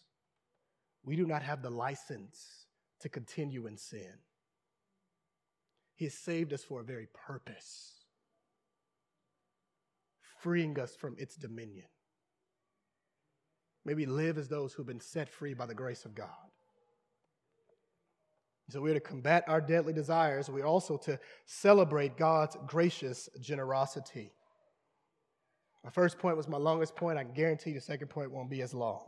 [1.02, 2.66] we do not have the license
[3.00, 4.20] to continue in sin.
[5.96, 8.04] He has saved us for a very purpose,
[10.38, 11.86] freeing us from its dominion.
[13.84, 16.28] May we live as those who've been set free by the grace of God.
[18.70, 20.48] So we're to combat our deadly desires.
[20.48, 24.32] We're also to celebrate God's gracious generosity.
[25.84, 27.18] My first point was my longest point.
[27.18, 29.02] I guarantee the second point won't be as long.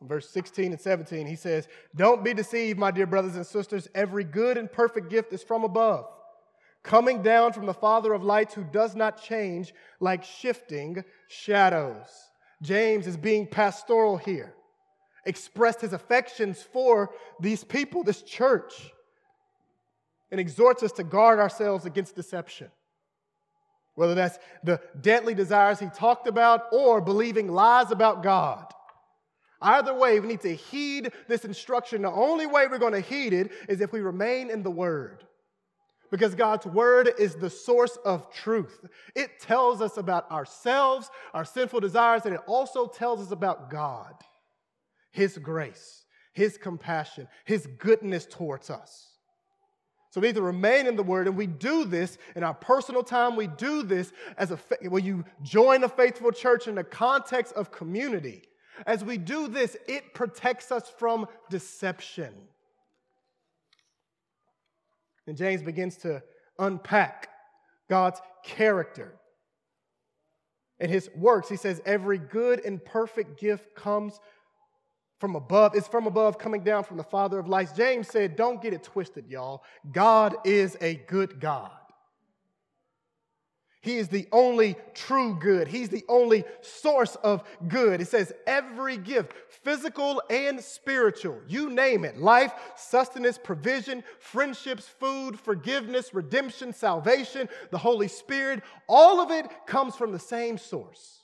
[0.00, 3.86] Verse 16 and 17, he says, Don't be deceived, my dear brothers and sisters.
[3.94, 6.06] Every good and perfect gift is from above,
[6.82, 12.06] coming down from the Father of lights, who does not change like shifting shadows.
[12.60, 14.54] James is being pastoral here
[15.24, 17.10] expressed his affections for
[17.40, 18.92] these people, this church,
[20.30, 22.70] and exhorts us to guard ourselves against deception.
[23.94, 28.64] Whether that's the deadly desires he talked about or believing lies about God.
[29.60, 32.02] Either way, we need to heed this instruction.
[32.02, 35.24] The only way we're going to heed it is if we remain in the Word.
[36.12, 38.84] Because God's Word is the source of truth.
[39.16, 44.14] It tells us about ourselves, our sinful desires, and it also tells us about God.
[45.10, 46.04] His grace,
[46.34, 49.08] His compassion, His goodness towards us.
[50.10, 53.02] So we need to remain in the Word, and we do this in our personal
[53.02, 53.34] time.
[53.34, 57.72] We do this as a when you join a faithful church in the context of
[57.72, 58.42] community.
[58.86, 62.34] As we do this, it protects us from deception.
[65.26, 66.22] And James begins to
[66.58, 67.28] unpack
[67.88, 69.14] God's character
[70.80, 71.48] and his works.
[71.48, 74.18] He says, Every good and perfect gift comes
[75.20, 75.76] from above.
[75.76, 77.72] It's from above coming down from the Father of lights.
[77.72, 79.62] James said, Don't get it twisted, y'all.
[79.92, 81.70] God is a good God.
[83.82, 85.66] He is the only true good.
[85.66, 88.00] He's the only source of good.
[88.00, 95.38] It says every gift, physical and spiritual, you name it life, sustenance, provision, friendships, food,
[95.38, 101.18] forgiveness, redemption, salvation, the Holy Spirit, all of it comes from the same source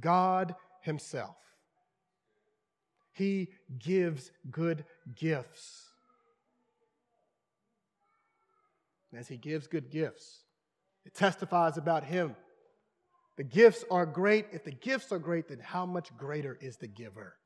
[0.00, 1.36] God Himself.
[3.12, 5.85] He gives good gifts.
[9.16, 10.44] As He gives good gifts,
[11.04, 12.36] it testifies about Him.
[13.36, 14.46] The gifts are great.
[14.52, 17.36] If the gifts are great, then how much greater is the giver?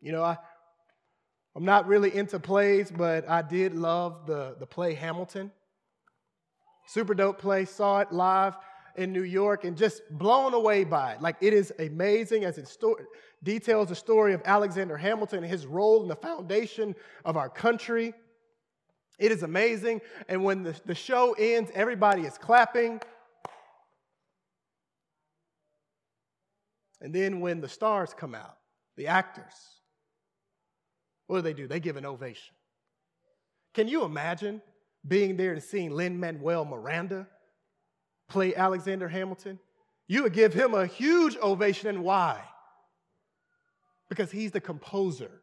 [0.00, 0.36] You know, I,
[1.54, 5.50] I'm not really into plays, but I did love the, the play Hamilton.
[6.86, 8.56] Super dope play, saw it live
[8.96, 11.22] in New York and just blown away by it.
[11.22, 12.96] Like it is amazing as it sto-
[13.42, 18.12] details the story of Alexander Hamilton and his role in the foundation of our country.
[19.18, 20.00] It is amazing.
[20.28, 23.00] And when the, the show ends, everybody is clapping.
[27.00, 28.56] And then when the stars come out,
[28.96, 29.80] the actors,
[31.26, 31.66] what do they do?
[31.66, 32.54] They give an ovation.
[33.74, 34.60] Can you imagine
[35.06, 37.26] being there and seeing Lin Manuel Miranda
[38.28, 39.58] play Alexander Hamilton,
[40.06, 41.88] you would give him a huge ovation.
[41.88, 42.42] And why?
[44.08, 45.42] Because he's the composer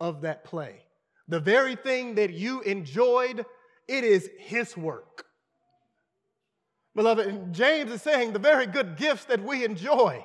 [0.00, 0.82] of that play.
[1.28, 3.44] The very thing that you enjoyed,
[3.88, 5.24] it is his work.
[6.94, 10.24] Beloved, James is saying the very good gifts that we enjoy,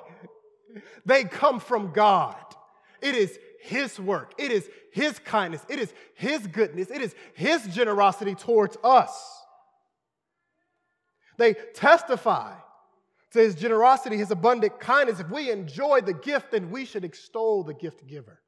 [1.06, 2.36] they come from God.
[3.00, 4.32] It is his work.
[4.38, 5.64] It is his kindness.
[5.68, 6.90] It is his goodness.
[6.90, 9.10] It is his generosity towards us.
[11.38, 12.54] They testify
[13.32, 15.20] to his generosity, his abundant kindness.
[15.20, 18.40] If we enjoy the gift, then we should extol the gift giver.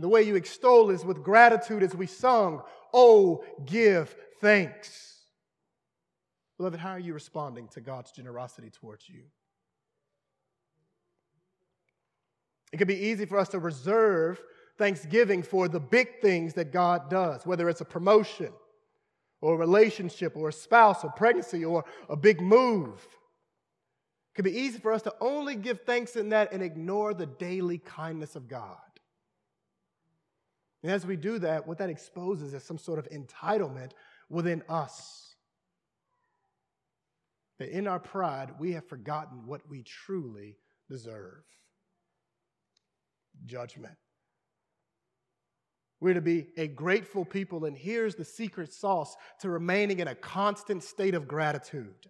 [0.00, 5.18] And the way you extol is with gratitude as we sung, Oh, give thanks.
[6.56, 9.24] Beloved, how are you responding to God's generosity towards you?
[12.72, 14.40] It can be easy for us to reserve
[14.78, 18.54] thanksgiving for the big things that God does, whether it's a promotion
[19.42, 23.06] or a relationship or a spouse or pregnancy or a big move.
[24.32, 27.26] It can be easy for us to only give thanks in that and ignore the
[27.26, 28.78] daily kindness of God.
[30.82, 33.92] And as we do that, what that exposes is some sort of entitlement
[34.28, 35.34] within us.
[37.58, 40.56] That in our pride, we have forgotten what we truly
[40.88, 41.44] deserve
[43.44, 43.94] judgment.
[46.00, 50.14] We're to be a grateful people, and here's the secret sauce to remaining in a
[50.14, 52.08] constant state of gratitude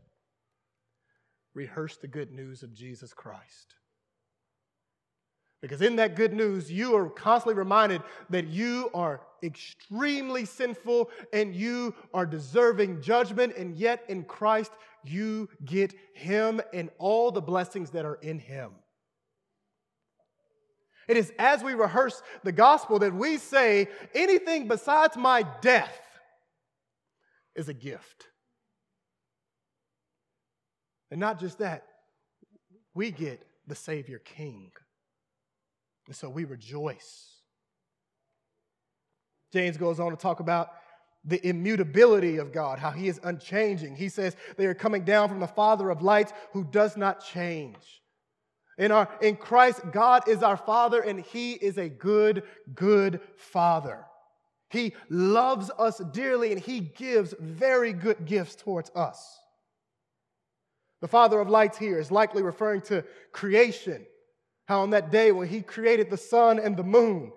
[1.55, 3.75] rehearse the good news of Jesus Christ.
[5.61, 11.55] Because in that good news, you are constantly reminded that you are extremely sinful and
[11.55, 14.73] you are deserving judgment, and yet in Christ,
[15.05, 18.71] you get Him and all the blessings that are in Him.
[21.09, 26.01] It is as we rehearse the gospel that we say anything besides my death
[27.57, 28.29] is a gift.
[31.11, 31.85] And not just that,
[32.95, 34.71] we get the Savior King.
[36.11, 37.37] And so we rejoice.
[39.53, 40.71] James goes on to talk about
[41.25, 43.95] the immutability of God, how he is unchanging.
[43.95, 48.03] He says they are coming down from the Father of lights who does not change.
[48.77, 52.43] In, our, in Christ, God is our Father, and He is a good,
[52.75, 54.05] good Father.
[54.69, 59.39] He loves us dearly, and He gives very good gifts towards us.
[61.03, 64.07] The Father of lights here is likely referring to creation,
[64.71, 67.33] how on that day when He created the sun and the moon,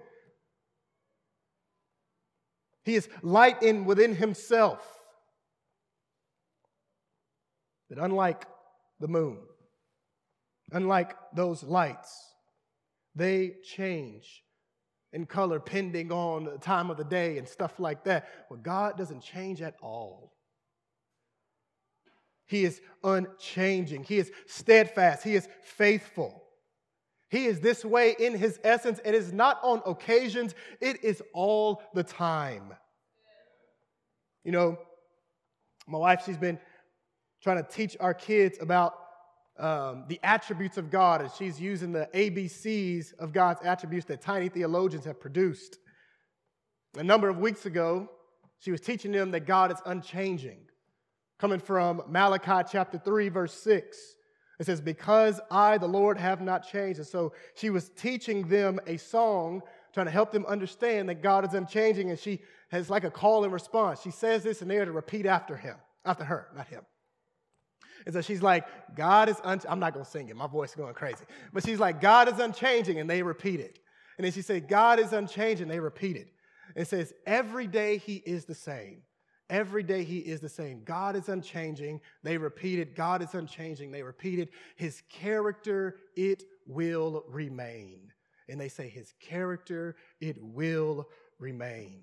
[2.84, 4.88] He is light in within Himself.
[7.90, 8.46] That unlike
[9.00, 9.40] the moon,
[10.72, 12.34] Unlike those lights,
[13.16, 14.44] they change
[15.12, 18.28] in color pending on the time of the day and stuff like that.
[18.50, 20.34] Well, God doesn't change at all.
[22.46, 24.04] He is unchanging.
[24.04, 25.24] He is steadfast.
[25.24, 26.43] He is faithful.
[27.34, 29.02] He is this way in his essence.
[29.04, 32.72] It is not on occasions, it is all the time.
[34.44, 34.78] You know,
[35.88, 36.60] my wife, she's been
[37.42, 38.94] trying to teach our kids about
[39.58, 44.48] um, the attributes of God, and she's using the ABCs of God's attributes that tiny
[44.48, 45.80] theologians have produced.
[47.00, 48.12] A number of weeks ago,
[48.60, 50.68] she was teaching them that God is unchanging,
[51.40, 53.98] coming from Malachi chapter 3, verse 6.
[54.60, 57.00] It says, Because I, the Lord, have not changed.
[57.00, 59.62] And so she was teaching them a song,
[59.94, 63.44] trying to help them understand that God is unchanging, and she has like a call
[63.44, 64.02] and response.
[64.02, 65.76] She says this, and they're to repeat after him,
[66.06, 66.82] after her, not him.
[68.06, 70.72] And so she's like, God is, un- I'm not going to sing it, my voice
[70.72, 71.24] is going crazy.
[71.54, 73.80] But she's like, God is unchanging, and they repeat it.
[74.18, 76.28] And then she said, God is unchanging, they repeat it.
[76.76, 79.04] It says, every day he is the same.
[79.50, 80.84] Every day he is the same.
[80.84, 82.02] God is unchanging.
[82.24, 82.96] They repeat it.
[82.96, 83.92] God is unchanging.
[83.92, 84.50] They repeat it.
[84.76, 88.12] His character, it will remain.
[88.50, 91.08] And they say, His character, it will
[91.40, 92.02] remain.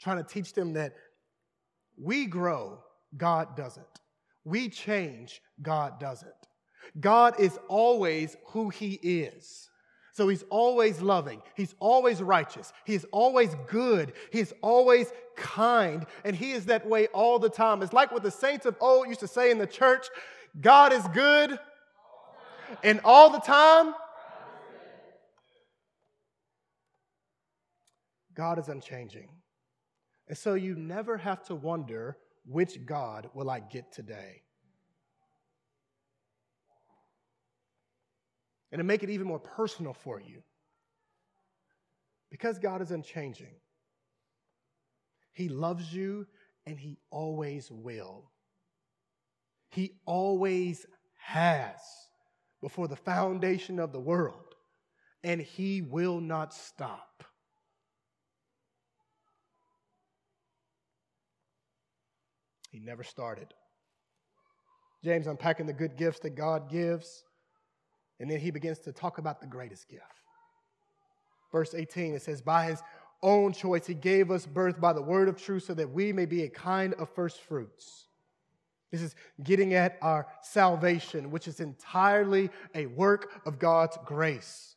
[0.00, 0.94] Trying to teach them that
[1.96, 2.78] we grow,
[3.16, 3.86] God doesn't.
[4.44, 6.32] We change, God doesn't.
[6.98, 9.69] God is always who He is.
[10.20, 16.52] So He's always loving, He's always righteous, He's always good, He's always kind, and He
[16.52, 17.82] is that way all the time.
[17.82, 20.08] It's like what the saints of old used to say in the church
[20.60, 21.58] God is good,
[22.84, 23.94] and all the time,
[28.34, 29.30] God is unchanging.
[30.28, 34.42] And so you never have to wonder which God will I get today?
[38.72, 40.42] And to make it even more personal for you,
[42.30, 43.54] because God is unchanging,
[45.32, 46.26] He loves you
[46.66, 48.30] and He always will.
[49.70, 50.86] He always
[51.18, 51.80] has
[52.60, 54.54] before the foundation of the world,
[55.24, 57.24] and He will not stop.
[62.70, 63.52] He never started.
[65.02, 67.24] James unpacking the good gifts that God gives,
[68.20, 70.04] and then he begins to talk about the greatest gift.
[71.50, 72.82] Verse 18, it says, By his
[73.22, 76.26] own choice, he gave us birth by the word of truth so that we may
[76.26, 78.06] be a kind of first fruits.
[78.92, 84.76] This is getting at our salvation, which is entirely a work of God's grace.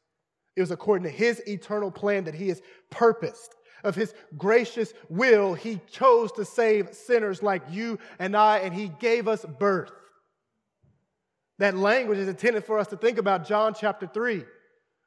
[0.55, 3.55] It was according to his eternal plan that he has purposed.
[3.83, 8.87] Of his gracious will, he chose to save sinners like you and I, and he
[8.87, 9.91] gave us birth.
[11.59, 14.43] That language is intended for us to think about John chapter 3,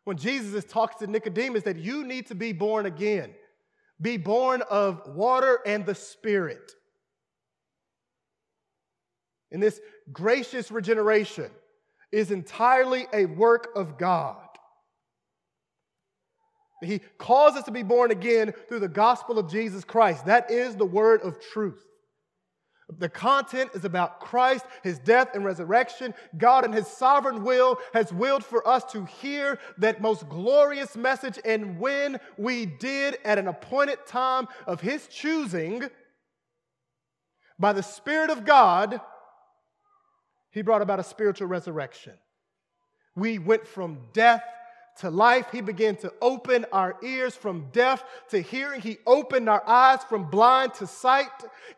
[0.05, 3.35] when Jesus is talking to Nicodemus that you need to be born again,
[4.01, 6.73] be born of water and the Spirit.
[9.51, 9.81] And this
[10.13, 11.51] gracious regeneration
[12.13, 14.37] is entirely a work of God.
[16.83, 20.27] He calls us to be born again through the gospel of Jesus Christ.
[20.27, 21.83] That is the word of truth.
[22.99, 26.15] The content is about Christ, his death and resurrection.
[26.39, 31.39] God, in his sovereign will, has willed for us to hear that most glorious message.
[31.45, 35.83] And when we did at an appointed time of his choosing,
[37.59, 39.01] by the Spirit of God,
[40.51, 42.15] he brought about a spiritual resurrection.
[43.17, 44.45] We went from death
[45.01, 45.47] to life.
[45.53, 48.81] He began to open our ears from deaf to hearing.
[48.81, 51.31] He opened our eyes from blind to sight,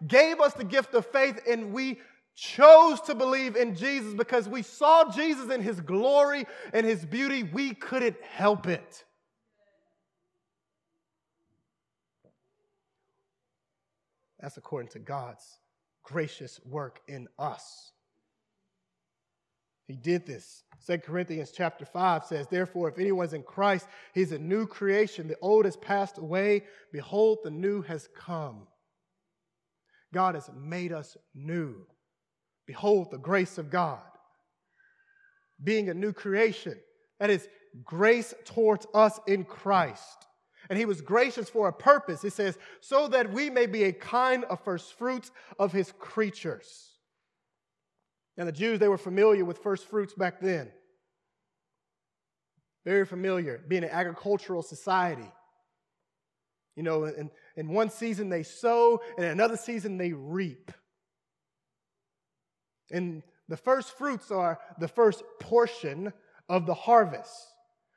[0.07, 2.01] gave us the gift of faith, and we
[2.35, 7.43] chose to believe in Jesus because we saw Jesus in his glory and his beauty.
[7.43, 9.05] We couldn't help it.
[14.41, 15.59] That's according to God's
[16.05, 17.93] gracious work in us.
[19.89, 20.63] He did this.
[20.87, 25.27] 2 Corinthians chapter 5 says, Therefore, if anyone's in Christ, he's a new creation.
[25.27, 26.65] The old has passed away.
[26.93, 28.67] Behold, the new has come.
[30.13, 31.87] God has made us new.
[32.67, 34.01] Behold, the grace of God.
[35.65, 36.79] Being a new creation,
[37.19, 37.49] that is
[37.83, 40.27] grace towards us in Christ.
[40.69, 42.21] And he was gracious for a purpose.
[42.21, 46.98] He says, so that we may be a kind of first fruits of his creatures.
[48.39, 50.71] And the Jews, they were familiar with first fruits back then.
[52.85, 55.31] Very familiar, being an agricultural society.
[56.77, 60.71] You know, in, in one season they sow, and in another season they reap.
[62.93, 66.13] And the first fruits are the first portion
[66.49, 67.35] of the harvest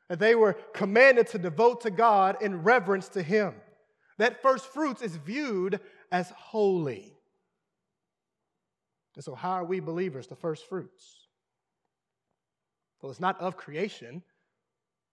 [0.10, 3.54] that they were commanded to devote to God in reverence to Him.
[4.18, 5.80] That first fruits is viewed
[6.12, 7.16] as holy.
[9.16, 11.28] And so, how are we believers the first fruits?
[13.02, 14.24] Well, it's not of creation,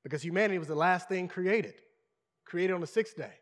[0.05, 1.75] because humanity was the last thing created,
[2.45, 3.33] created on the sixth day.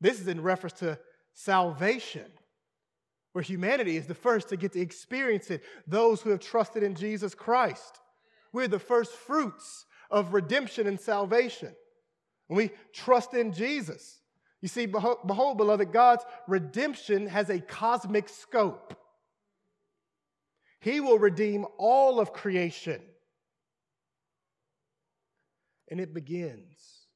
[0.00, 0.98] This is in reference to
[1.32, 2.26] salvation,
[3.32, 6.94] where humanity is the first to get to experience it, those who have trusted in
[6.94, 8.00] Jesus Christ.
[8.52, 11.74] We're the first fruits of redemption and salvation.
[12.48, 14.20] When we trust in Jesus,
[14.60, 18.96] you see, behold, beloved, God's redemption has a cosmic scope.
[20.80, 23.00] He will redeem all of creation.
[25.90, 27.06] And it begins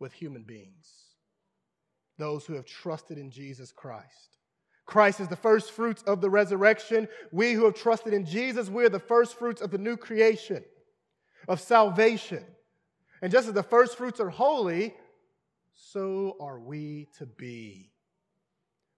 [0.00, 0.88] with human beings,
[2.18, 4.38] those who have trusted in Jesus Christ.
[4.86, 7.08] Christ is the first fruits of the resurrection.
[7.30, 10.64] We who have trusted in Jesus, we're the first fruits of the new creation,
[11.46, 12.44] of salvation.
[13.20, 14.94] And just as the first fruits are holy,
[15.74, 17.92] so are we to be,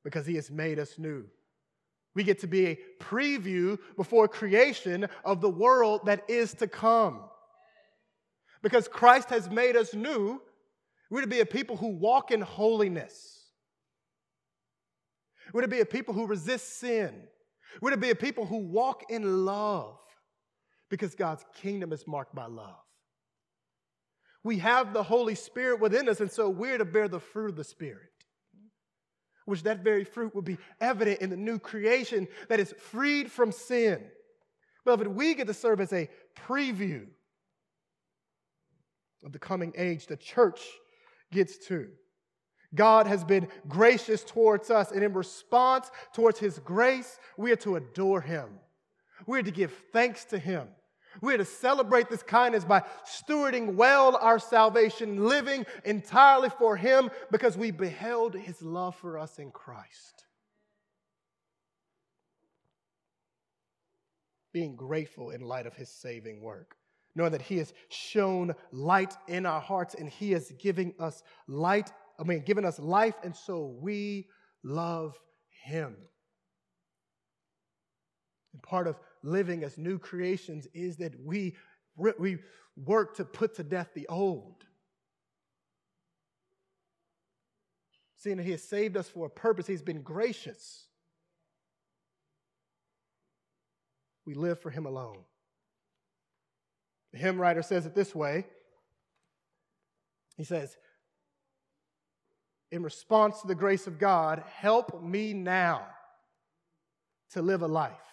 [0.05, 1.25] because he has made us new.
[2.15, 7.23] We get to be a preview before creation of the world that is to come.
[8.63, 10.41] Because Christ has made us new,
[11.11, 13.39] we're to be a people who walk in holiness.
[15.53, 17.15] We're to be a people who resist sin.
[17.81, 19.97] We're to be a people who walk in love
[20.91, 22.77] because God's kingdom is marked by love.
[24.43, 27.57] We have the Holy Spirit within us, and so we're to bear the fruit of
[27.57, 28.10] the Spirit
[29.51, 33.53] which that very fruit will be evident in the new creation that is freed from
[33.53, 34.03] sin.
[34.85, 36.09] Beloved, we get to serve as a
[36.47, 37.07] preview
[39.25, 40.61] of the coming age the church
[41.31, 41.89] gets to.
[42.75, 47.77] God has been gracious towards us, and in response towards his grace, we are to
[47.77, 48.49] adore him.
[49.27, 50.69] We are to give thanks to him.
[51.21, 57.57] We're to celebrate this kindness by stewarding well our salvation, living entirely for Him because
[57.57, 60.25] we beheld His love for us in Christ.
[64.53, 66.77] Being grateful in light of His saving work,
[67.15, 71.93] knowing that He has shown light in our hearts and He is giving us light,
[72.19, 74.29] I mean, giving us life, and so we
[74.65, 75.17] love
[75.65, 75.97] Him.
[78.53, 81.57] And part of living as new creations is that we,
[82.19, 82.39] we
[82.77, 84.65] work to put to death the old.
[88.17, 90.87] Seeing that He has saved us for a purpose, He's been gracious.
[94.27, 95.19] We live for Him alone.
[97.13, 98.47] The hymn writer says it this way
[100.37, 100.77] He says,
[102.71, 105.87] in response to the grace of God, help me now
[107.33, 108.10] to live a life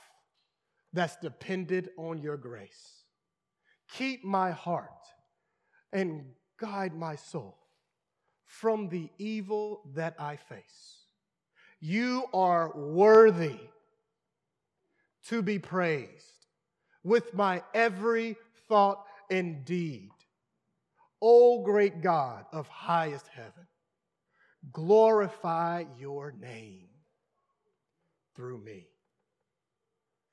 [0.93, 3.03] that's dependent on your grace.
[3.93, 4.89] Keep my heart
[5.93, 6.25] and
[6.59, 7.57] guide my soul
[8.45, 11.05] from the evil that I face.
[11.79, 13.59] You are worthy
[15.27, 16.47] to be praised
[17.03, 18.35] with my every
[18.67, 20.09] thought and deed.
[21.21, 23.67] O great God of highest heaven,
[24.71, 26.87] glorify your name
[28.35, 28.87] through me.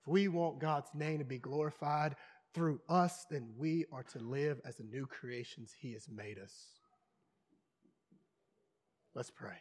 [0.05, 2.16] If we want God's name to be glorified
[2.52, 6.52] through us, then we are to live as the new creations He has made us.
[9.14, 9.57] Let's pray.